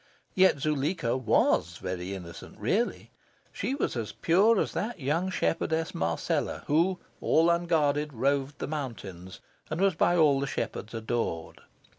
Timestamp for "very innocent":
1.77-2.57